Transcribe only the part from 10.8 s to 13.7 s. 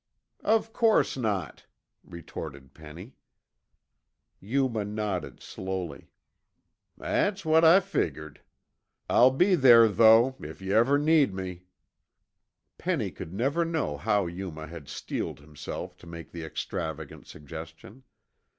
yuh need me." Penny could never